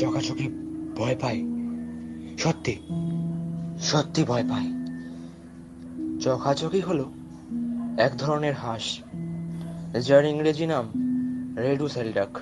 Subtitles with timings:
[0.00, 0.48] চকাচকি
[0.96, 1.42] ভয় পায়।
[2.38, 2.76] সত্যি
[3.80, 4.66] সত্যি ভয় পায়।
[6.20, 7.10] চকাচকি হলো
[7.98, 8.98] এক ধরনের হাঁস,
[10.06, 10.84] যার ইংরেজি নাম
[11.58, 12.38] রেডু সেলডাক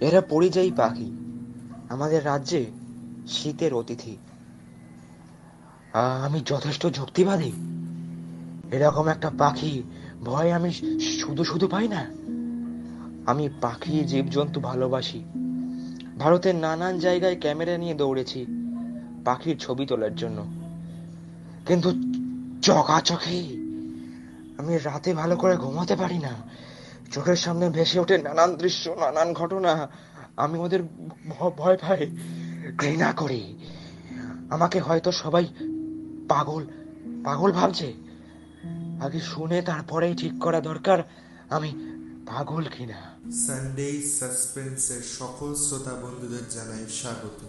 [0.00, 1.10] এরা পরিযায়ী পাখি।
[1.88, 2.66] আমাদের রাজ্যে
[3.28, 4.16] শীতের অতিথি।
[6.24, 7.52] আমি যথেষ্ট যুক্তিবাদী।
[8.72, 9.82] এরকম একটা পাখি
[10.20, 12.04] ভয় আমি শুধু শুধু পাই না।
[13.30, 15.24] আমি পাখি, জীবজন্তু ভালোবাসি।
[16.18, 18.46] ভারতের নানান জায়গায় ক্যামেরা নিয়ে দৌড়েছি,
[19.24, 20.44] পাখির ছবি তোলার জন্য।
[21.66, 21.92] কিন্তু
[22.62, 23.40] চকাচকি
[24.58, 26.32] আমি রাতে ভালো করে ঘুমাতে পারি না।
[27.12, 29.88] চোখের সামনে ভেসে ওঠে নানান দৃশ্য, নানান ঘটনা।
[30.36, 30.80] আমি ওদের
[31.28, 32.16] ভয় পাই,
[32.78, 33.58] ঘৃণা করি।
[34.50, 35.46] আমাকে হয়তো সবাই
[36.28, 36.66] পাগল
[37.24, 37.92] পাগল ভাবছে।
[39.00, 40.98] আগে শুনে তারপরেই ঠিক করা দরকার
[41.50, 41.70] আমি
[42.26, 47.40] পাগল কিনা। সানডে সাসপেন্সের সকল শ্রোতা বন্ধুদের জানাই স্বাগত।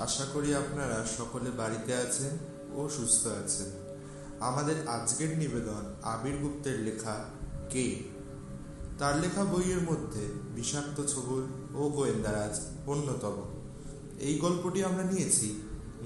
[0.00, 2.32] আশা করি আপনারা সকলে বাড়িতে আছেন
[2.74, 3.66] ও সুস্থ আছেন।
[4.40, 7.24] আমাদের আজকের নিবেদন আবির গুপ্তের লেখা
[7.70, 8.02] কে?
[8.98, 11.42] তার লেখা বইয়ের মধ্যে বিষাক্ত ছবল
[11.74, 13.36] ও গোয়েন্দারাজ অন্যতম।
[14.20, 15.48] এই গল্পটি আমরা নিয়েছি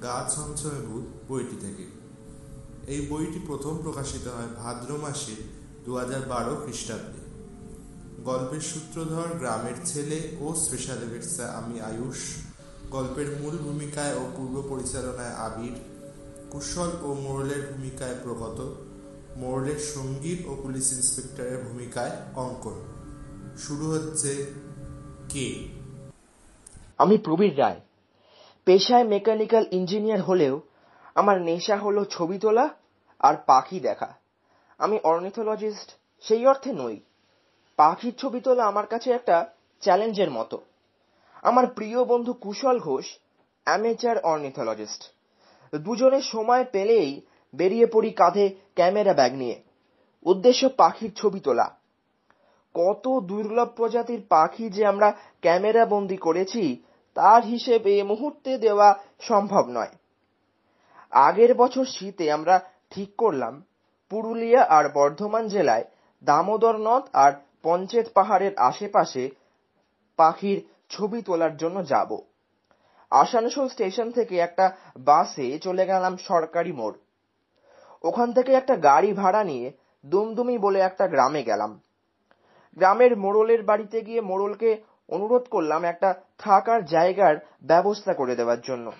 [0.03, 1.86] গা ছমছমে ভূত বইটি থেকে।
[2.92, 5.34] এই বইটি প্রথম প্রকাশিত হয় ভাদ্র মাসে
[5.84, 7.20] দু হাজার বারো খ্রিস্টাব্দে।
[8.25, 12.37] গল্পের সূত্রধর গ্রামের ছেলে ও স্পেশাল এফেক্টসে আমি আয়ুষ।
[12.91, 15.73] গল্পের মূল ভূমিকায় ও পূর্ব পরিচালনায় আবির।
[16.51, 18.75] কুশল ও মোরলের ভূমিকায় প্রগত।
[19.37, 22.85] মোরলের সংগীত ও পুলিশ ইন্সপেক্টরের ভূমিকায় অঙ্কন।
[23.59, 24.47] শুরু হচ্ছে
[25.29, 25.69] কে?
[26.98, 27.81] আমি প্রবীর রায়।
[28.65, 30.61] পেশায় মেকানিক্যাল ইঞ্জিনিয়ার হলেও
[31.15, 32.69] আমার নেশা হলো ছবি তোলা
[33.19, 34.15] আর পাখি দেখা।
[34.79, 37.01] আমি অর্নিথোলজিস্ট, সেই অর্থে নই।
[37.81, 39.47] পাখির ছবি তোলা আমার কাছে একটা
[39.81, 40.59] চ্যালেঞ্জের মতো।
[41.42, 43.19] আমার প্রিয় বন্ধু কুশল ঘোষ
[43.64, 45.02] অ্যামেচার অর্নিথোলজিস্ট
[45.74, 47.20] দুজনে সময় পেলেই
[47.55, 49.63] বেরিয়ে পড়ি কাঁধে ক্যামেরা ব্যাগ নিয়ে।
[50.23, 51.77] উদ্দেশ্য পাখির ছবি তোলা।
[52.74, 56.83] কত দুর্লভ প্রজাতির পাখি যে আমরা ক্যামেরা বন্দি করেছি,
[57.14, 59.92] তার হিসেব এ মুহূর্তে দেওয়া সম্ভব নয়।
[61.11, 62.61] আগের বছর শীতে আমরা
[62.91, 63.62] ঠিক করলাম,
[64.11, 65.85] পুরুলিয়া আর বর্ধমান জেলায়
[66.24, 67.33] দামোদর নদ আর
[67.63, 69.31] পঞ্চেত পাহাড়ের আশেপাশে
[70.17, 72.19] পাখির ছবি তোলার জন্য যাব।
[73.11, 76.95] আসানসোল স্টেশন থেকে একটা বাসে চলে গেলাম সরকারি মোড়।
[78.03, 79.73] ওখান থেকে একটা গাড়ি ভাড়া নিয়ে
[80.07, 81.81] দুমদুমি বলে একটা গ্রামে গেলাম।
[82.77, 88.92] গ্রামের মোড়লের বাড়িতে গিয়ে মোড়লকে অনুরোধ করলাম একটা থাকার জায়গার ব্যবস্থা করে দেওয়ার জন্য।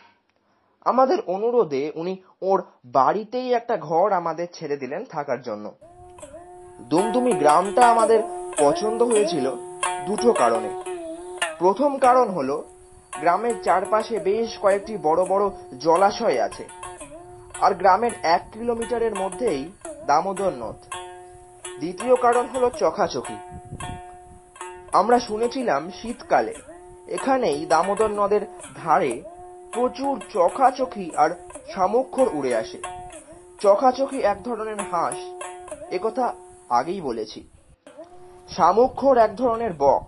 [0.85, 5.73] আমাদের অনুরোধে উনি ওর বাড়িতেই একটা ঘর আমাদের ছেড়ে দিলেন থাকার জন্য।
[6.81, 9.47] দুমদুমি গ্রামটা আমাদের পছন্দ হয়েছিল
[10.07, 10.71] দুটো কারণে।
[11.59, 12.57] প্রথম কারণ হলো,
[13.21, 15.45] গ্রামের চারপাশে বেশ কয়েকটি বড় বড়
[15.85, 16.65] জলাশয় আছে,
[17.65, 19.63] আর গ্রামের এক কিলোমিটারের মধ্যেই
[20.07, 20.79] দামোদর নদ।
[21.81, 23.37] দ্বিতীয় কারণ হলো চখাচকি।
[24.93, 26.55] আমরা শুনেছিলাম শীতকালে
[27.17, 28.43] এখানেই দামোদর নদের
[28.77, 29.13] ধারে
[29.75, 31.31] প্রচুর চখাচকি আর
[31.73, 32.79] শামুক্ষর উড়ে আসে।
[33.61, 35.19] চখাচকি এক ধরনের হাঁস,
[35.97, 36.27] একথা
[36.79, 37.41] আগেই বলেছি।
[38.57, 40.07] শামুক্ষর এক ধরনের বক,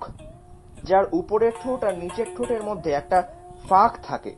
[0.84, 3.22] যার উপরের ঠোঁট আর নিচের ঠোঁটের মধ্যে একটা
[3.68, 4.32] ফাঁক থাকে।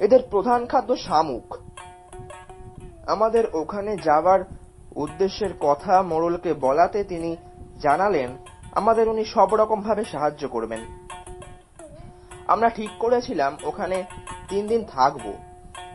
[0.00, 1.58] এদের প্রধান খাদ্য শামুক।
[3.06, 4.40] আমাদের ওখানে যাবার
[4.96, 7.36] উদ্দেশ্যের কথা মোড়লকে বলাতে তিনি
[7.80, 8.30] জানালেন,
[8.72, 10.80] আমাদের উনি সব রকম ভাবে সাহায্য করবেন।
[12.46, 14.04] আমরা ঠিক করেছিলাম, ওখানে
[14.48, 15.32] তিন দিন থাকব।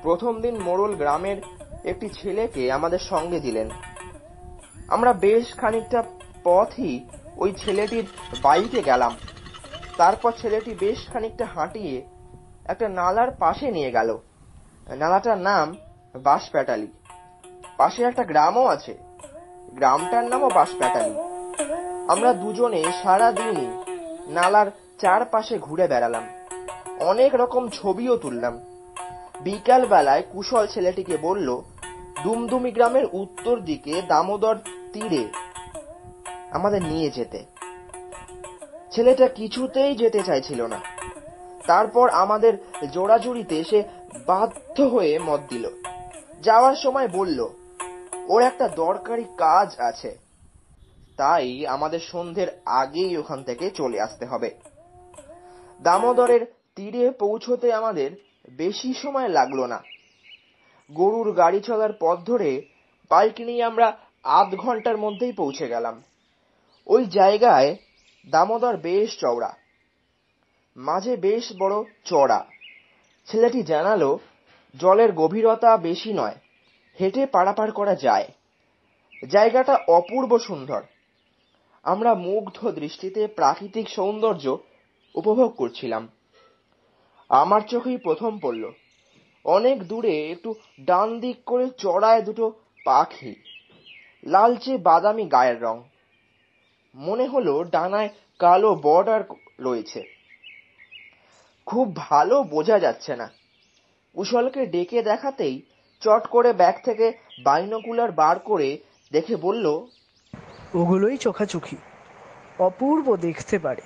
[0.02, 1.38] প্রথম দিন মোড়ল গ্রামের
[1.84, 3.70] একটি ছেলেকে আমাদের সঙ্গে দিলেন।
[4.88, 6.04] আমরা বেশ খানিকটা
[6.46, 7.00] পথই
[7.38, 8.08] ওই ছেলেটির
[8.42, 9.16] বাইকে গেলাম।
[9.98, 12.06] তারপর ছেলেটি বেশ খানিকটা হাঁটিয়ে
[12.66, 14.18] একটা নালার পাশে নিয়ে গেল।
[14.90, 15.76] নালাটার নাম
[16.16, 16.88] বাঁশপ্যাটালি।
[17.78, 18.98] পাশে একটা গ্রামও আছে।
[19.74, 21.14] গ্রামটার নামও বাঁশপ্যাটালি।
[22.08, 23.68] আমরা দুজনে সারা দিনই
[24.28, 24.72] নালার
[25.02, 26.24] চারপাশে ঘুরে বেড়ালাম।
[27.00, 28.60] অনেক রকম ছবিও তুললাম।
[29.42, 31.62] বিকাল বেলায় কুশল ছেলেটিকে বলল,
[32.24, 34.56] দুমদুমি গ্রামের উত্তর দিকে দামোদর
[34.94, 35.28] তীরে
[36.56, 37.44] আমাদের নিয়ে যেতে।
[38.92, 40.80] ছেলেটা কিছুতেই যেতে চাইছিল না।
[41.68, 42.54] তারপর আমাদের
[42.92, 43.84] জোড়াজুড়িতে সে
[44.26, 45.70] বাধ্য হয়ে মত দিল।
[46.42, 47.50] যাওয়ার সময় বলল,
[48.28, 50.18] ওর একটা দরকারি কাজ আছে।
[51.18, 54.52] তাই আমাদের সন্ধ্যের আগেই ওখান থেকে চলে আসতে হবে।
[55.84, 58.12] দামোদরের তীরে পৌঁছতে আমাদের
[58.52, 59.84] বেশি সময় লাগল না।
[60.94, 62.62] গরুর গাড়ি চলার পথ ধরে
[63.10, 66.04] বাইক নিয়ে আমরা আধ ঘণ্টার মধ্যেই পৌঁছে গেলাম।
[66.88, 67.70] ওই জায়গায়
[68.28, 69.52] দামোদর বেশ চওড়া,
[70.76, 72.40] মাঝে বেশ বড় চড়া
[73.28, 74.10] ছেলেটি জানালো,
[74.76, 76.38] জলের গভীরতা বেশি নয়,
[76.98, 78.28] হেঁটে পারাপার করা যায়।
[79.24, 80.82] জায়গাটা অপূর্ব সুন্দর।
[81.86, 84.46] আমরা মুগ্ধ দৃষ্টিতে প্রাকৃতিক সৌন্দর্য
[85.16, 86.04] উপভোগ করছিলাম।
[87.30, 88.64] আমার চোখেই প্রথম পড়ল।
[89.46, 90.50] অনেক দূরে একটু
[90.82, 92.46] ডান দিক করে চড়ায় দুটো
[92.86, 93.34] পাখি,
[94.24, 95.78] লালচে বাদামি গায়ের রং।
[96.96, 98.10] মনে হলো ডানায়
[98.40, 99.24] কালো বর্ডার
[99.60, 100.04] রয়েছে।
[101.66, 103.32] খুব ভালো বোঝা যাচ্ছে না।
[104.14, 105.62] কুশলকে ডেকে দেখাতেই
[106.00, 107.14] চট করে ব্যাগ থেকে
[107.44, 108.78] বাইনোকুলার বার করে
[109.12, 109.66] দেখে বলল
[110.74, 111.78] ওগুলোই চোখাচোখি।
[112.60, 113.82] অপূর্ব দেখতে পারে।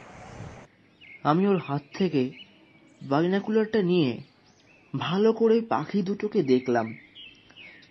[1.24, 2.32] আমি ওর হাত থেকে
[3.04, 4.18] বাইনাকুলারটা নিয়ে
[4.98, 6.98] ভালো করে পাখি দুটোকে দেখলাম।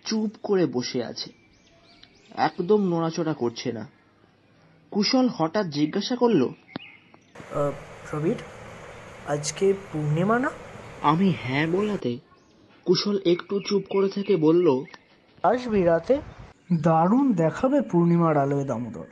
[0.05, 1.29] চুপ করে বসে আছে।
[2.35, 3.98] একদম নড়াচড়া করছে না।
[4.91, 6.41] কুশল হঠাৎ জিজ্ঞাসা করল
[8.05, 8.39] প্রবীর
[9.27, 10.49] আজকে পূর্ণিমা না?
[11.01, 12.11] আমি হ্যাঁ বলাতে
[12.85, 14.67] কুশল একটু চুপ করে থেকে বলল
[15.43, 16.15] আসবি রাতে?
[16.83, 19.07] দারুণ দেখাবে পূর্ণিমার আলোয় দামোদর।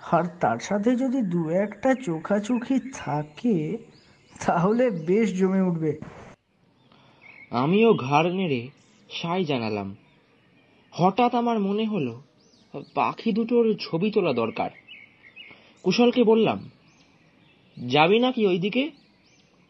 [0.00, 3.56] আর তার সাথে যদি দু একটা চোখাচোখি থাকে
[4.46, 5.92] তাহলে বেশ জমে উঠবে।
[7.52, 8.60] আমিও ঘাড় নেড়ে
[9.10, 9.88] সাই জানালাম।
[10.92, 12.14] হঠাৎ আমার মনে হলো
[12.94, 14.70] পাখি দুটোর ছবি তোলা দরকার।
[15.86, 16.70] কুশলকে বললাম
[17.88, 18.90] যাবি নাকি ওইদিকে?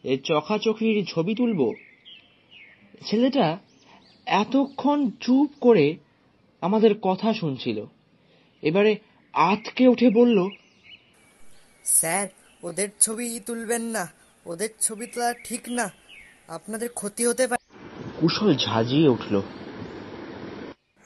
[0.03, 1.73] এ চখাচখির ছবি তুলবো?
[3.05, 3.57] ছেলেটা
[4.25, 5.97] এতক্ষণ চুপ করে
[6.61, 7.85] আমাদের কথা শুনছিল।
[8.61, 8.97] এবারে
[9.33, 10.49] আতকে উঠে বলল
[11.85, 12.27] স্যার
[12.63, 14.11] ওদের ছবি তুলবেন না।
[14.45, 15.91] ওদের ছবি তোলা ঠিক না।
[16.47, 17.63] আপনাদের ক্ষতি হতে পারে।
[18.19, 19.41] কুশল ঝাঁঝিয়ে উঠল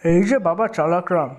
[0.04, 1.36] এই যে বাবা চালাকরাম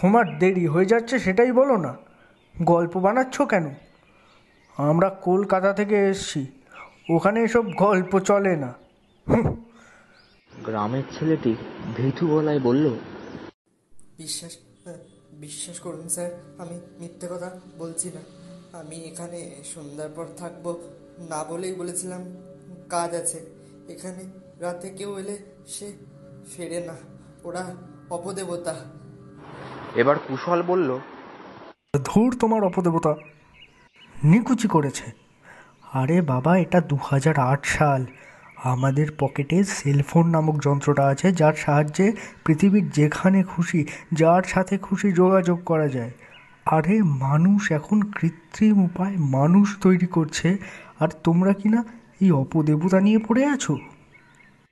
[0.00, 2.09] তোমার দেরি হয়ে যাচ্ছে সেটাই বলো না।
[2.54, 3.66] গল্প বানাচ্ছ কেন?
[4.76, 6.40] আমরা কলকাতা থেকে এসছি।
[7.10, 8.70] ওখানে এসব গল্প চলে না।
[10.52, 11.52] গ্রামের ছেলেটি
[11.96, 12.86] ভীতু গলায় বলল
[14.16, 14.52] বিশ্বাস
[15.32, 18.22] বিশ্বাস করুন স্যার আমি মিথ্যে কথা বলছি না।
[18.78, 20.64] আমি এখানে সন্ধ্যার পর থাকব
[21.28, 22.22] না বলেই বলেছিলাম
[22.88, 23.40] কাজ আছে।
[23.88, 24.22] এখানে
[24.60, 25.36] রাতে কেউ এলে
[25.66, 25.92] সে
[26.52, 26.96] ফেরে না
[27.44, 27.62] ওরা
[28.10, 28.74] অপদেবতা।
[29.94, 30.90] এবার কুশল বলল
[31.96, 33.14] ধুর তোমার অপদেবতা।
[34.24, 35.12] নিকুচি করেছে।
[35.92, 38.06] আরে বাবা, এটা দু হাজার আট সাল।
[38.64, 42.12] আমাদের পকেটে সেলফোন নামক যন্ত্রটা আছে, যার সাহায্যে
[42.46, 46.10] পৃথিবীর যেখানে খুশি, যার সাথে খুশি যোগাযোগ করা যায়।
[46.64, 50.58] আরে মানুষ এখন কৃত্রিম উপায় মানুষ তৈরি করছে,
[51.00, 51.84] আর তোমরা কি না
[52.20, 53.78] এই অপদেবতা নিয়ে পড়ে আছো?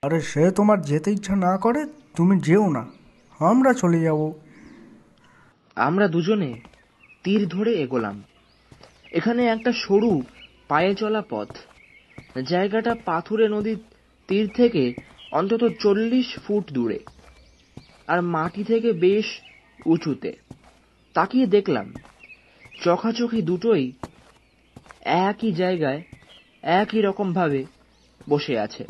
[0.03, 2.85] আরে সে তোমার যেতে ইচ্ছা না করে, তুমি যেও না।
[3.39, 4.33] আমরা চলে যাব।
[5.75, 6.61] আমরা দুজনে
[7.23, 8.23] তীর ধরে এগোলাম।
[9.11, 10.21] এখানে একটা সরু,
[10.67, 11.47] পায়ে চলা পথ।
[12.47, 13.77] জায়গাটা পাথুরে নদীর
[14.27, 14.93] তীর থেকে
[15.31, 16.99] অন্তত চল্লিশ ফুট দূরে
[18.07, 19.25] আর মাটি থেকে বেশ
[19.85, 20.33] উঁচুতে।
[21.13, 21.93] তাকিয়ে দেখলাম,
[22.83, 23.91] চোখাচোখি দুটোই
[25.01, 26.01] একই জায়গায়,
[26.61, 27.65] একই রকম ভাবে
[28.29, 28.85] বসে আছে।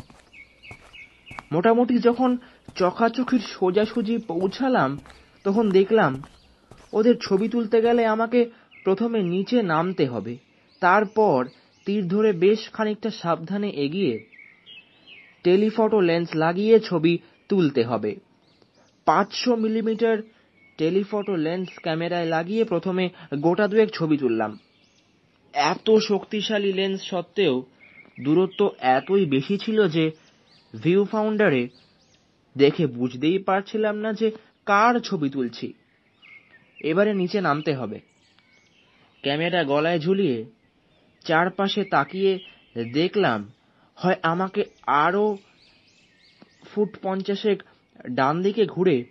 [1.52, 2.36] মোটামুটি যখন
[2.76, 4.98] চোখাচোখির সোজাসুজি পৌঁছালাম,
[5.44, 6.22] তখন দেখলাম
[6.92, 8.50] ওদের ছবি তুলতে গেলে আমাকে
[8.84, 10.36] প্রথমে নিচে নামতে হবে।
[10.80, 11.46] তারপর
[11.86, 14.24] তীর ধরে বেশ খানিকটা সাবধানে এগিয়ে
[15.42, 17.18] টেলিফটো লেন্স লাগিয়ে ছবি
[17.48, 18.14] তুলতে হবে।
[19.06, 20.16] পাঁচশো মিলিমিটার
[20.78, 24.58] টেলিফটো লেন্স ক্যামেরায় লাগিয়ে প্রথমে গোটা দুয়েক ছবি তুললাম।
[25.54, 27.62] এত শক্তিশালী লেন্স সত্ত্বেও
[28.20, 30.10] দূরত্ব এতই বেশি ছিল যে
[30.82, 31.68] ভিউ ফাউন্ডারে
[32.56, 34.30] দেখে বুঝতেই পারছিলাম না যে
[34.66, 35.72] কার ছবি তুলছি।
[36.80, 38.00] এবারে নিচে নামতে হবে।
[39.22, 40.44] ক্যামেরা গলায় ঝুলিয়ে
[41.24, 42.38] চারপাশে তাকিয়ে
[42.92, 43.50] দেখলাম,
[43.96, 45.38] হয় আমাকে আরও
[46.64, 47.62] ফুট পঞ্চাশেক
[48.14, 49.04] ডান দিকে ঘুরে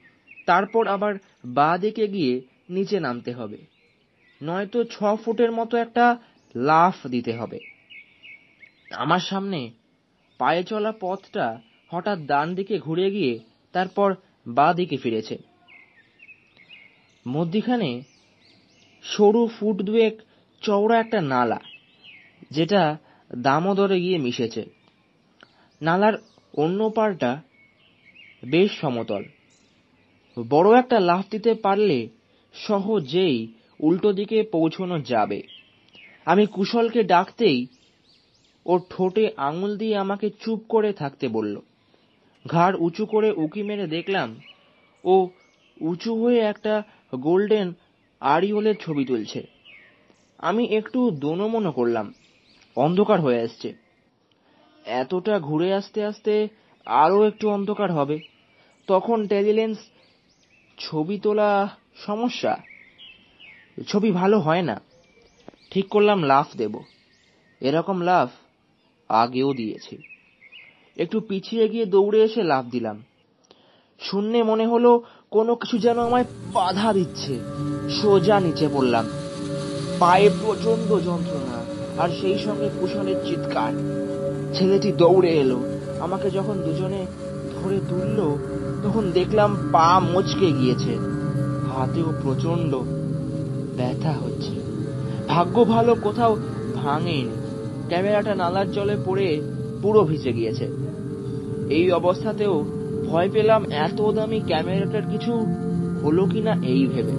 [0.45, 1.13] তারপর আবার
[1.45, 3.57] বাঁ দিকে গিয়ে নিচে নামতে হবে।
[4.43, 6.17] নয়তো ছ ফুটের মতো একটা
[6.55, 7.59] লাফ দিতে হবে।
[8.91, 9.71] আমার সামনে
[10.37, 13.39] পায়ে চলা পথটা হঠাৎ ডান দিকে ঘুরে গিয়ে
[13.71, 14.15] তারপর
[14.47, 15.48] বাঁ দিকে ফিরেছে।
[17.25, 17.89] মধ্যিখানে
[19.03, 20.15] সরু ফুট দুয়েক
[20.61, 21.59] চওড়া একটা নালা,
[22.51, 22.81] যেটা
[23.37, 24.63] দামোদরে গিয়ে মিশেছে।
[25.81, 26.15] নালার
[26.53, 27.31] অন্য পাড়টা
[28.43, 29.23] বেশ সমতল।
[30.37, 32.07] বড় একটা লাফ দিতে পারলে
[32.53, 33.37] সহজেই
[33.79, 35.39] উল্টো দিকে পৌঁছানো যাবে।
[36.25, 37.67] আমি কুশলকে ডাকতেই
[38.65, 41.55] ওর ঠোঁটে আঙুল দিয়ে আমাকে চুপ করে থাকতে বলল।
[42.45, 44.29] ঘাড় উঁচু করে উকি মেরে দেখলাম
[45.03, 45.13] ও
[45.81, 46.73] উঁচু হয়ে একটা
[47.15, 47.73] গোল্ডেন
[48.19, 49.47] আড়িওলের ছবি তুলছে।
[50.37, 52.13] আমি একটু দোনমনো করলাম।
[52.75, 53.73] অন্ধকার হয়ে আসছে।
[54.85, 56.47] এতটা ঘুরে আসতে আসতে
[56.85, 58.19] আরও একটু অন্ধকার হবে।
[58.87, 59.77] তখন টেলিলেন্স
[60.77, 62.57] ছবি তোলা সমস্যা?
[63.87, 64.81] ছবি ভালো হয় না।
[65.71, 66.79] ঠিক করলাম লাফ দেব।
[67.61, 68.29] এরকম লাফ
[69.09, 69.97] আগেও দিয়েছি।
[70.97, 73.03] একটু পিছিয়ে গিয়ে দৌড়ে এসে লাফ দিলাম।
[73.99, 77.39] শূন্যে মনে হলো কোনো কিছু যেন আমায় বাধা দিচ্ছে।
[78.01, 79.05] সোজা নিচে পড়লাম।
[79.99, 81.63] পায়ে প্রচণ্ড যন্ত্রণা,
[82.03, 83.71] আর সেই সঙ্গে কুশলের চিৎকার।
[84.53, 85.59] ছেলেটি দৌড়ে এলো।
[85.99, 87.05] আমাকে যখন দুজনে
[87.55, 88.37] ধরে তুললো,
[88.83, 90.97] তখন দেখলাম পা মচকে গিয়েছে।
[91.75, 92.75] হাতেও প্রচণ্ড
[93.77, 94.61] ব্যথা হচ্ছে।
[95.27, 96.37] ভাগ্য ভালো কোথাও
[96.75, 97.29] ভাঙেনি।
[97.87, 99.41] ক্যামেরাটা নালার জলে পড়ে
[99.81, 100.67] পুরো ভিজে গিয়েছে।
[101.69, 102.65] এই অবস্থাতেও
[103.09, 105.33] ভয় পেলাম এত দামি ক্যামেরাটার কিছু
[106.03, 107.11] হলো কিনা এই ভেবে।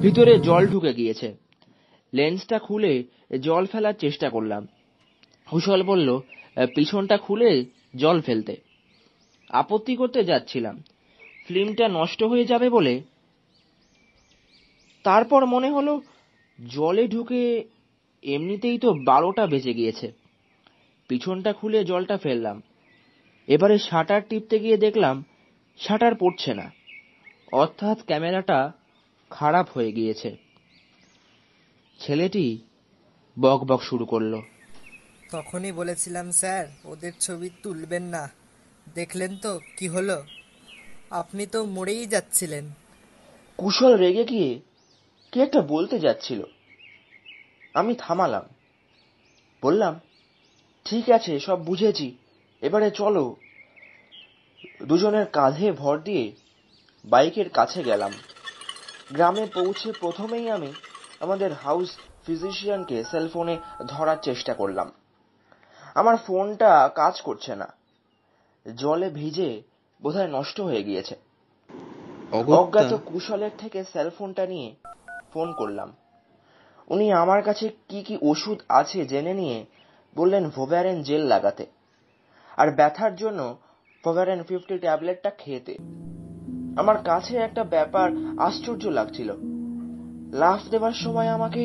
[0.00, 1.36] ভিতরে জল ঢুকে গিয়েছে।
[2.14, 3.04] লেন্সটা খুলে
[3.40, 4.66] জল ফেলার চেষ্টা করলাম।
[5.50, 6.20] কুশল বলল
[6.74, 7.64] পিছনটা খুলে
[7.96, 8.56] জল ফেলতে।
[9.50, 10.82] আপত্তি করতে যাচ্ছিলাম।
[11.46, 13.00] ফিল্মটা নষ্ট হয়ে যাবে বলে।
[15.04, 16.00] তারপর মনে হলো,
[16.68, 17.64] জলে ঢুকে
[18.22, 20.12] এমনিতেই তো বারোটা বেজে গিয়েছে।
[21.08, 22.62] পিছনটা খুলে জলটা ফেললাম।
[23.48, 25.24] এবারে শাটার টিপতে গিয়ে দেখলাম
[25.78, 26.70] শাটার পড়ছে না।
[27.52, 28.72] অর্থাৎ ক্যামেরাটা
[29.30, 30.36] খারাপ হয়ে গিয়েছে।
[31.98, 32.58] ছেলেটি
[33.40, 34.40] বক বক শুরু করল।
[35.30, 38.30] তখনই বলেছিলাম স্যার ওদের ছবি তুলবেন না।
[38.94, 40.24] দেখলেন তো কি হলো?
[41.10, 42.70] আপনি তো মরেই যাচ্ছিলেন।
[43.56, 44.60] কুশল রেগে গিয়ে
[45.32, 46.42] কে একটা বলতে যাচ্ছিল।
[47.74, 48.42] আমি থামালাম।
[49.62, 50.00] বললাম
[50.84, 52.16] ঠিক আছে সব বুঝেছি।
[52.62, 53.36] এবারে চলো
[54.82, 56.32] দুজনের কাঁধে ভর দিয়ে
[57.04, 58.12] বাইকের কাছে গেলাম।
[59.12, 60.72] গ্রামে পৌঁছে প্রথমেই আমি
[61.20, 61.96] আমাদের হাউস
[62.26, 64.92] ফিজিশিয়ানকে সেলফোনে ধরার চেষ্টা করলাম।
[65.94, 67.68] আমার ফোনটা কাজ করছে না।
[68.76, 69.62] জলে ভিজে
[70.02, 71.16] বোধহয় নষ্ট হয়ে গিয়েছে।
[72.32, 74.74] অজ্ঞাত কুশলের থেকে সেলফোনটা নিয়ে
[75.32, 75.96] ফোন করলাম।
[76.88, 79.66] উনি আমার কাছে কি কি ওষুধ আছে জেনে নিয়ে
[80.16, 81.66] বললেন ভোভ্যারেন জেল লাগাতে।
[82.58, 83.40] আর ব্যথার জন্য
[84.04, 85.74] ভোভ্যারেন ফিফটি ট্যাবলেটটা খেতে
[86.76, 89.30] আমার কাছে একটা ব্যাপার আশ্চর্য লাগছিল।
[90.32, 91.62] লাফ দেবার সময় আমাকে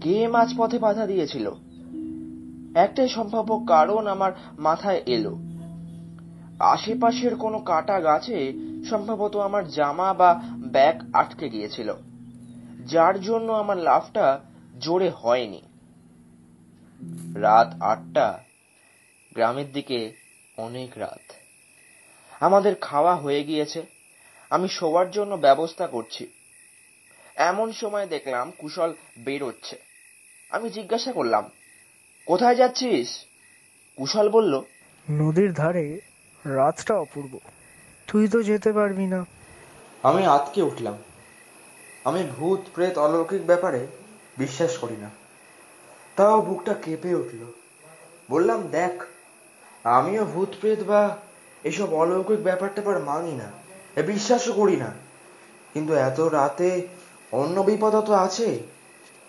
[0.00, 1.46] কে মাঝপথে বাধা দিয়েছিল?
[2.74, 5.34] একটাই সম্ভাব্য কারণ আমার মাথায় এলো।
[6.58, 8.38] আশেপাশের কোনো কাটা গাছে
[8.90, 10.30] সম্ভবত আমার জামা বা
[10.72, 11.88] ব্যাগ আটকে গিয়েছিল,
[12.86, 14.26] যার জন্য আমার লাফটা
[14.80, 15.62] জোরে হয়নি।
[17.34, 18.28] রাত আটটা,
[19.34, 20.00] গ্রামের দিকে
[20.56, 21.32] অনেক রাত।
[22.40, 23.82] আমাদের খাওয়া হয়ে গিয়েছে।
[24.50, 26.26] আমি শোয়ার জন্য ব্যবস্থা করছি।
[27.36, 29.80] এমন সময় দেখলাম কুশল বেরোচ্ছে।
[30.50, 31.50] আমি জিজ্ঞাসা করলাম
[32.26, 33.24] কোথায় যাচ্ছিস?
[33.96, 34.62] কুশল বলল
[35.10, 36.00] নদীর ধারে
[36.44, 37.38] রাতটা অপূর্ব।
[38.06, 39.26] তুই তো যেতে পারবি না।
[40.02, 40.98] আমি আতকে উঠলাম।
[42.04, 43.86] আমি ভূত প্রেত অলৌকিক ব্যাপারে
[44.38, 45.10] বিশ্বাস করি না।
[46.16, 47.52] তাও বুকটা কেঁপে উঠল।
[48.30, 49.04] বললাম দেখ
[49.84, 51.16] আমিও ভূত প্রেত বা
[51.64, 53.48] এসব অলৌকিক ব্যাপার ট্যাপার মানি না।
[54.02, 54.90] বিশ্বাসও করি না।
[55.74, 56.88] কিন্তু এত রাতে
[57.32, 58.60] অন্য বিপদ তো আছে।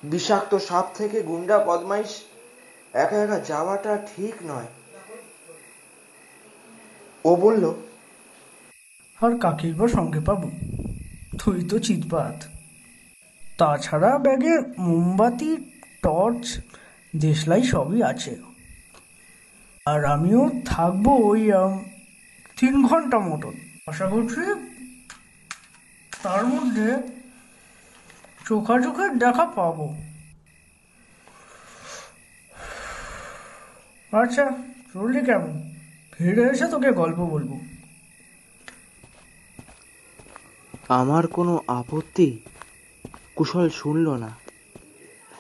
[0.04, 2.22] বিষাক্ত সাপ থেকে গুন্ডা বদমাইশ
[2.94, 4.66] একা একা যাওয়াটা ঠিক নয়।
[7.26, 7.74] ও বলল,
[9.22, 10.52] আর কাকির বা সঙ্গে পাবো?
[11.46, 12.44] তুই তো চিৎপাত।
[13.58, 15.58] তাছাড়া ব্যাগে মোমবাতি,
[16.02, 16.60] টর্চ,
[17.16, 18.53] দেশলাই সবই আছে।
[19.86, 21.52] আর আমিও থাকব ওই
[22.60, 23.54] তিন ঘণ্টা মতন।
[23.88, 24.44] আশা করছি
[26.24, 26.88] তার মধ্যে
[28.48, 29.88] চোখা চোখের দেখা পাবো।
[34.12, 34.46] আচ্ছা
[34.94, 35.54] চললি কেমন?
[36.12, 37.52] ফিরে এসে তোকে গল্প বলব।
[40.88, 42.30] আমার কোনো আপত্তি?
[43.36, 44.32] কুশল শুনল না।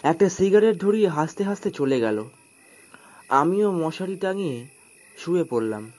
[0.04, 2.18] একটা সিগারেট ধরিয়ে হাসতে হাসতে চলে গেল।
[3.42, 4.66] আমিও মশারি টাঙিয়ে
[5.18, 5.92] শুয়ে পড়লাম।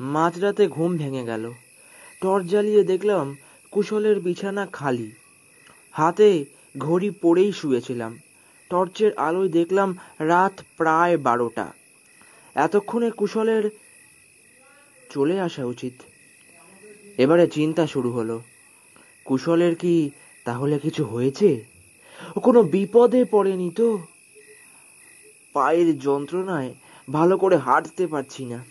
[0.00, 1.52] মাঝরাতে ঘুম ভেঙে গেল।
[2.20, 3.36] টর্চ জ্বালিয়ে দেখলাম
[3.70, 5.10] কুশলের বিছানা খালি।
[5.92, 6.44] হাতে
[6.78, 8.18] ঘড়ি পরেই শুয়েছিলাম।
[8.70, 11.72] টর্চের আলোয় দেখলাম রাত প্রায় বারোটা।
[12.54, 13.70] এতক্ষণে কুশলের
[15.10, 15.92] চলে আসা উচিত।
[17.18, 18.42] এবারে চিন্তা শুরু হলো।
[19.24, 20.10] কুশলের কি
[20.44, 21.64] তাহলে কিছু হয়েছে?
[22.36, 23.98] ও কোনো বিপদে পড়েনি তো?
[25.52, 26.74] পায়ের যন্ত্রণায়
[27.12, 28.64] ভালো করে হাঁটতে পারছি না।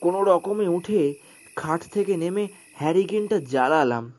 [0.00, 1.14] কোনো রকমে উঠে
[1.56, 4.12] খাট থেকে নেমে হ্যারিকেনটা জ্বালালাম।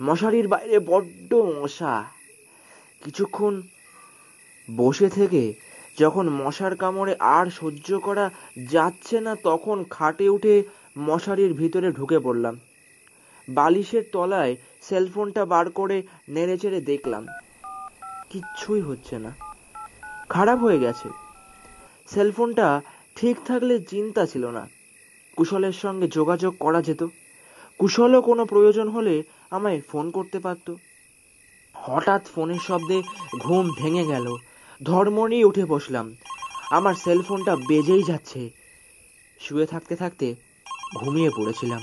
[0.00, 2.04] মশারির বাইরে বড্ড মশা।
[3.04, 3.62] কিছুক্ষণ
[4.76, 5.54] বসে থেকে
[5.98, 8.30] যখন মশার কামড়ে আর সহ্য করা
[8.70, 10.62] যাচ্ছে না, তখন খাটে উঠে
[10.98, 12.58] মশারির ভিতরে ঢুকে পড়লাম।
[13.48, 17.26] বালিশের তলায় সেলফোনটা বার করে নেড়ে চেড়ে দেখলাম।
[18.30, 19.53] কিচ্ছুই হচ্ছে না।
[20.28, 21.08] খারাপ হয়ে গেছে।
[22.06, 22.82] সেলফোনটা
[23.16, 24.68] ঠিক থাকলে চিন্তা ছিল না।
[25.36, 27.04] কুশলের সঙ্গে যোগাযোগ করা যেত।
[27.78, 30.74] কুশলও কোনো প্রয়োজন হলে আমায় ফোন করতে পারত।
[31.74, 33.02] হঠাৎ ফোনের শব্দে
[33.40, 34.36] ঘুম ভেঙে গেল।
[34.82, 36.16] ধর্মনি উঠে বসলাম।
[36.70, 38.50] আমার সেলফোনটা বেজেই যাচ্ছে।
[39.40, 40.34] শুয়ে থাকতে থাকতে
[40.96, 41.80] ঘুমিয়ে পড়েছিলাম।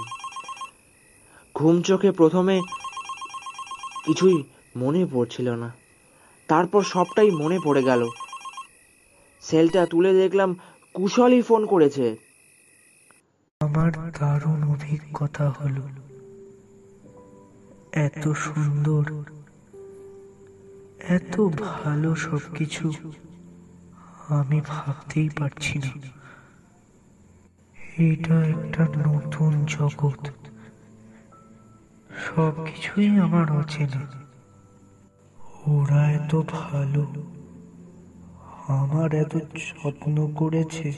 [1.56, 2.62] ঘুম চোখে প্রথমে
[4.06, 4.44] কিছুই
[4.76, 5.74] মনে পড়ছিল না।
[6.48, 8.08] তারপর সবটাই মনে পড়ে গেল।
[9.42, 10.56] সেলটা তুলে দেখলাম
[10.94, 12.16] কুশলই ফোন করেছে।
[13.60, 15.90] আমার দারুণ অভিজ্ঞতা হলো
[17.92, 19.24] এত সুন্দর,
[21.08, 22.94] এত ভালো সবকিছু
[24.28, 26.10] আমি ভাবতেই পারছি না।
[27.98, 30.30] এটা একটা নতুন জগৎ।
[32.16, 34.22] সবকিছুই আমার অচেনা।
[35.68, 37.32] ওরা এত ভালো।
[38.72, 40.92] আমার এত যত্ন করেছে।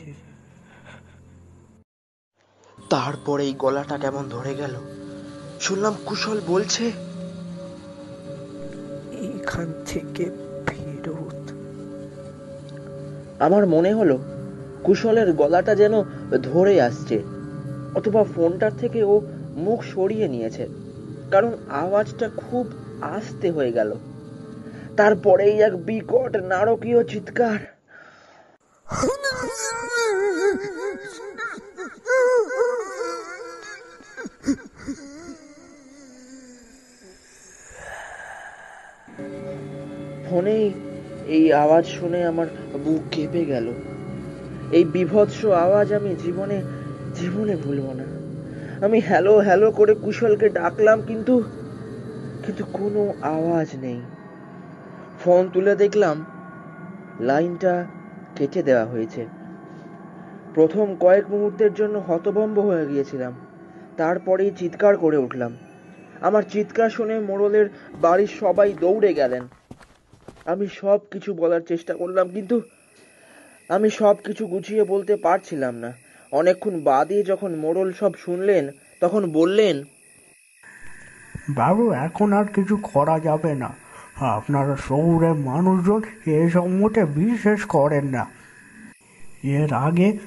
[2.90, 4.76] তারপরেই গলাটা কেমন ধরে গেল?
[5.60, 6.92] শুনলাম কুশল বলছে
[9.12, 10.26] এখান থেকে
[10.68, 11.42] ফেরত।
[13.42, 14.20] আমার মনে হলো
[14.84, 16.04] কুশলের গলাটা যেন
[16.42, 17.24] ধরে আসছে
[17.96, 19.22] অথবা ফোনটার থেকে ও
[19.56, 20.68] মুখ সরিয়ে নিয়েছে
[21.32, 22.66] কারণ আওয়াজটা খুব
[23.02, 23.94] আস্তে হয়ে গেল।
[24.98, 27.60] তারপরেই এক বিকট নারকীয় চিৎকার।
[40.28, 40.66] ফোনেই
[41.28, 42.48] এই আওয়াজ শুনে আমার
[42.84, 43.68] বুক কেঁপে গেল।
[44.78, 46.58] এই বিভৎস আওয়াজ আমি জীবনে
[47.20, 48.06] জীবনে ভুলবো না।
[48.86, 51.34] আমি হ্যালো হ্যালো করে কুশলকে ডাকলাম, কিন্তু
[52.44, 53.02] কিন্তু কোনো
[53.36, 54.00] আওয়াজ নেই।
[55.24, 56.26] ফোন তুলে দেখলাম
[57.20, 57.86] লাইনটা
[58.36, 59.26] কেটে দেওয়া হয়েছে।
[60.54, 63.34] প্রথম কয়েক মুহূর্তের জন্য হতভম্ব হয়ে গিয়েছিলাম।
[63.98, 65.58] তারপরেই চিৎকার করে উঠলাম।
[66.22, 67.70] আমার চিৎকার শুনে মোড়লের
[68.02, 69.48] বাড়ির সবাই দৌড়ে গেলেন।
[70.46, 72.62] আমি সব কিছু বলার চেষ্টা করলাম, কিন্তু
[73.70, 75.94] আমি সব কিছু গুছিয়ে বলতে পারছিলাম না।
[76.32, 79.84] অনেকক্ষণ বাদে যখন মোড়ল সব শুনলেন, তখন বললেন,
[81.50, 83.83] বাবু, এখন আর কিছু করা যাবে না।
[84.16, 88.26] আপনারা শহুরের মানুষজন এসব মোটে বিশ্বাস করেন না।
[89.44, 90.18] এর আগে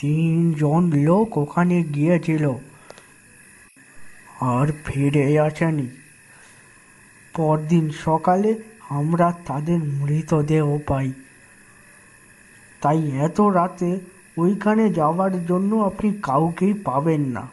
[0.00, 2.52] তিনজন লোক ওখানে গিয়েছিল
[4.40, 5.86] আর ফিরে আসেনি।
[7.36, 8.54] পরদিন সকালে
[8.88, 11.12] আমরা তাদের মৃতদেহ পাই।
[12.80, 14.00] তাই এত রাতে
[14.38, 17.48] ওইখানে যাওয়ার জন্য আপনি কাউকেই পাবেন না।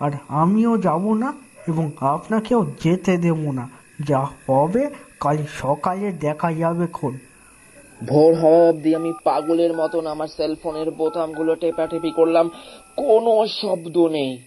[0.00, 1.32] আর আমিও যাব না
[1.68, 3.68] এবং আপনাকেও যেতে দেব না।
[4.00, 7.18] যা হবে কাল সকালে দেখা যাবে খুন।
[8.06, 12.48] ভোর হওয়া অবধি আমি পাগলের মতন আমার সেলফোনের বোতামগুলো টেপাটেপি করলাম
[12.96, 14.38] কোনো শব্দ নেই।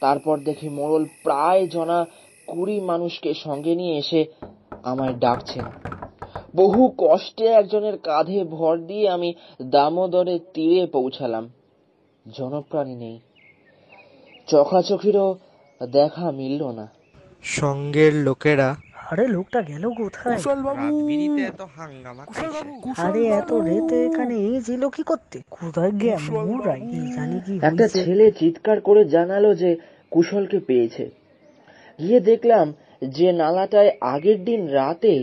[0.00, 2.06] তারপর দেখি মোড়ল প্রায় জনা
[2.46, 4.24] কুড়ি মানুষকে সঙ্গে নিয়ে এসে
[4.82, 5.64] আমায় ডাকছেন।
[6.56, 11.50] বহু কষ্টে একজনের কাঁধে ভর দিয়ে আমি দামোদরের তীরে পৌঁছালাম।
[12.38, 13.20] জনপ্রাণী নেই।
[14.46, 15.38] চোখাচোখিরও
[15.92, 16.88] দেখা মিলল না।
[17.42, 18.76] সঙ্গের লোকেরা
[19.10, 20.38] আরে লোকটা গেল কোথায়?
[20.80, 22.22] রাতবিরিতে এত হাঙ্গামা
[23.06, 25.36] আরে এত রেতে এখানে এই ছিল কি করতে?
[25.50, 26.22] কোথায় গেল?
[26.48, 26.82] মোরাই
[27.16, 29.70] জানি কি একটা ছেলে চিৎকার করে জানালো যে
[30.12, 31.04] কুশলকে পেয়েছে।
[31.98, 32.66] গিয়ে দেখলাম
[33.16, 35.14] যে নালাটায় আগের দিন রাতে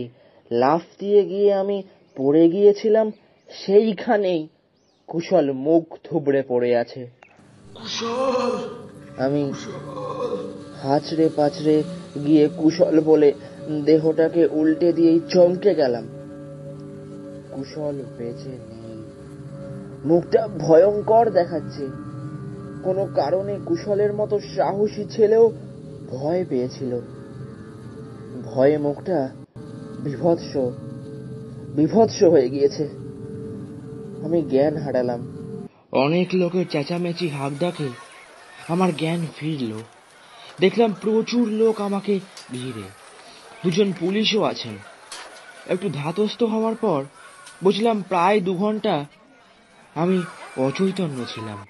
[0.50, 1.78] লাফ দিয়ে গিয়ে আমি
[2.16, 3.06] পড়ে গিয়েছিলাম
[3.48, 4.40] সেইখানেই
[5.08, 7.02] কুশল মুখ থুবড়ে পড়ে আছে।
[9.18, 9.42] আমি
[10.82, 11.82] হাঁচড়ে পাচড়ে
[12.26, 13.32] গিয়ে কুশল বলে
[13.84, 16.08] দেহটাকে উল্টে দিয়েই চমকে গেলাম।
[17.52, 19.02] কুশল বেঁচে নেই।
[20.04, 21.86] মুখটা ভয়ঙ্কর দেখাচ্ছে।
[22.82, 25.52] কোনো কারণে কুশলের মতো সাহসী ছেলেও
[26.10, 27.00] ভয় পেয়েছিল।
[28.44, 29.28] ভয়ে মুখটা
[30.04, 30.56] বিভৎস
[31.76, 32.88] বিভৎস হয়ে গিয়েছে।
[34.24, 35.26] আমি জ্ঞান হারালাম।
[35.92, 37.88] অনেক লোকের চেঁচামেচি হাঁক ডাকে,
[38.68, 39.72] আমার জ্ঞান ফিরল।
[40.60, 42.20] দেখলাম প্রচুর লোক আমাকে
[42.52, 42.82] ঘিরে।
[43.64, 44.78] দুজন পুলিশও আছেন।
[45.66, 47.04] একটু ধাতস্থ হওয়ার পর
[47.64, 49.04] বুঝলাম প্রায় দু ঘণ্টা
[49.94, 50.22] আমি
[50.56, 51.66] অচৈতন্য ছিলাম।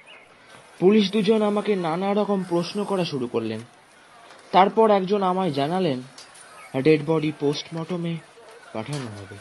[0.78, 3.60] পুলিশ দুজন আমাকে নানা রকম প্রশ্ন করা শুরু করলেন।
[4.52, 6.02] তারপর একজন আমায় জানালেন
[6.82, 8.16] ডেড বডি পোস্টমর্টমে
[8.72, 9.36] পাঠানো হবে।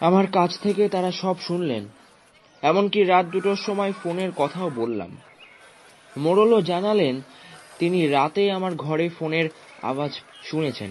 [0.00, 1.88] আমার কাছ থেকে তারা সব শুনলেন।
[2.62, 5.16] এমনকি রাত দুটোর সময় ফোনের কথাও বললাম।
[6.16, 7.20] মোরলও জানালেন
[7.78, 9.50] তিনি রাতে আমার ঘরে ফোনের
[9.82, 10.90] আওয়াজ শুনেছেন।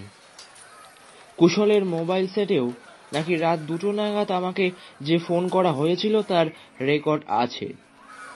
[1.38, 2.72] কুশলের মোবাইল সেটেও
[3.14, 6.46] নাকি রাত দুটো নাগাদ আমাকে যে ফোন করা হয়েছিল তার
[6.82, 7.74] রেকর্ড আছে।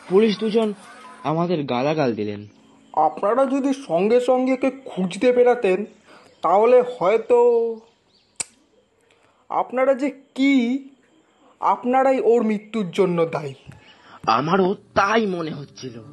[0.10, 0.74] পুলিশ দুজন
[1.24, 2.48] আমাদের গালাগাল দিলেন।
[2.94, 5.86] আপনারা যদি সঙ্গে সঙ্গে একে খুঁজতে পেরাতেন
[6.42, 7.38] তাহলে হয়তো
[9.50, 10.54] আপনারা যে কি
[11.60, 13.54] আপনারাই ওর মৃত্যুর জন্য দায়ী।
[14.28, 16.04] আমারও তাই মনে হচ্ছিল।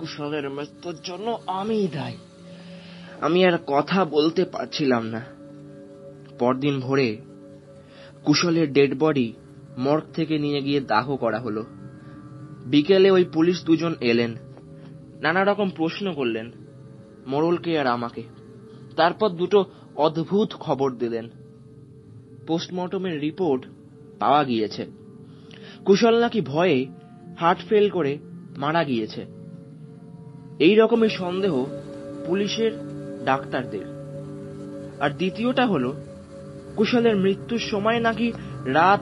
[0.00, 2.16] কুশলের মৃত্যুর জন্য আমিই দায়ী।
[3.20, 5.24] আমি আর কথা বলতে পারছিলাম না।
[6.38, 7.18] পরদিন ভোরে
[8.24, 9.32] কুশলের ডেড বডি
[9.78, 11.64] মর্গ থেকে নিয়ে গিয়ে দাহ করা হলো।
[12.66, 14.34] বিকেলে ওই পুলিশ দুজন এলেন।
[15.20, 16.50] নানা রকম প্রশ্ন করলেন
[17.26, 18.22] মোড়লকে আর আমাকে।
[18.96, 19.64] তারপর দুটো
[19.96, 21.28] অদ্ভুত খবর দিলেন।
[22.46, 23.66] পোস্টমর্টমের রিপোর্ট
[24.18, 24.86] পাওয়া গিয়েছে।
[25.84, 26.86] কুশল নাকি ভয়ে
[27.38, 28.18] হার্ট ফেল করে
[28.56, 29.39] মারা গিয়েছে।
[30.60, 31.64] এই রকমের সন্দেহ
[32.26, 32.72] পুলিশের
[33.24, 33.84] ডাক্তারদের।
[35.00, 35.94] আর দ্বিতীয়টা হলো,
[36.76, 38.32] কুশলের মৃত্যুর সময় নাকি
[38.64, 39.00] রাত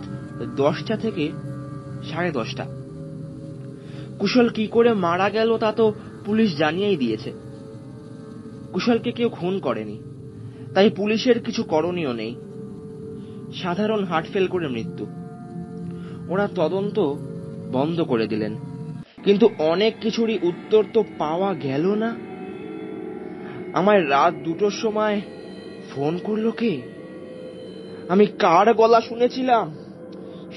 [0.57, 1.33] দশটা থেকে
[2.11, 2.66] সাড়ে দশটা।
[4.18, 5.92] কুশল কি করে মারা গেল তা তো
[6.25, 7.33] পুলিশ জানিয়েই দিয়েছে।
[8.73, 9.99] কুশলকে কেউ খুন করেনি,
[10.75, 12.35] তাই পুলিশের কিছু করণীয় নেই।
[13.62, 15.07] সাধারণ হার্ট ফেল করে মৃত্যু।
[16.29, 16.99] ওরা তদন্ত
[17.73, 18.57] বন্ধ করে দিলেন।
[19.24, 22.11] কিন্তু অনেক কিছুরই উত্তর তো পাওয়া গেল না।
[23.72, 25.20] আমায় রাত দুটোর সময়
[25.90, 26.72] ফোন করল কে?
[28.09, 29.66] আমি কার গলা শুনেছিলাম?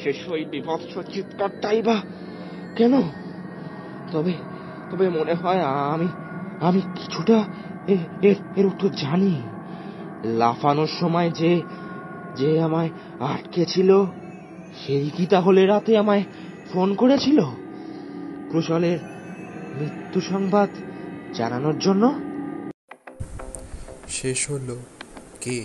[0.04, 1.98] শেষ ওই বিভৎস চিৎকারটাই বা
[2.76, 2.94] কেন?
[4.12, 4.34] তবে
[4.92, 5.62] তবে মনে হয়
[5.94, 6.08] আমি
[6.60, 7.38] আমি কিছুটা
[8.58, 9.36] এর উত্তর জানি।
[10.24, 11.64] লাফানোর সময় যে
[12.34, 13.90] যে আমায় আটকে ছিল
[14.76, 16.24] সেই কি তাহলে রাতে আমায়
[16.70, 17.40] ফোন করেছিল?
[18.52, 19.00] কুশলের
[19.78, 20.70] মৃত্যু সংবাদ
[21.34, 22.04] জানানোর জন্য
[24.10, 24.76] শেষ হলো
[25.42, 25.58] কে?